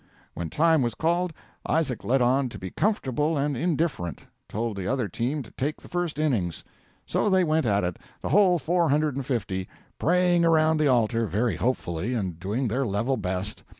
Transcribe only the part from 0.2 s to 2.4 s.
When time was called, Isaac let